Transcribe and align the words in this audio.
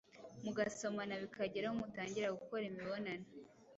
mu 0.43 0.51
gasomana 0.57 1.13
bikageraho 1.23 1.75
mutangira 1.81 2.35
gukora 2.37 2.63
imibonano 2.71 3.27